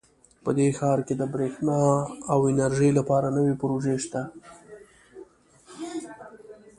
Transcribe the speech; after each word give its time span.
په 0.43 0.49
دې 0.57 0.67
ښار 0.77 0.99
کې 1.07 1.13
د 1.17 1.23
بریښنا 1.33 1.81
او 2.31 2.39
انرژۍ 2.51 2.91
لپاره 2.99 3.27
نوي 3.37 3.53
پروژې 3.61 3.95
شته 4.03 4.21